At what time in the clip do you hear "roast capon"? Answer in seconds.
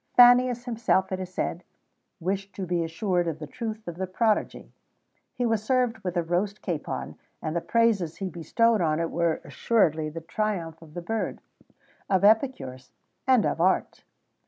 6.23-7.19